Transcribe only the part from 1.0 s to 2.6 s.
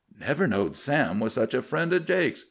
was such a friend o' Jake's!"